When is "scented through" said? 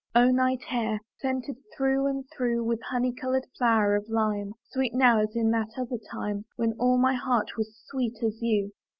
1.19-2.07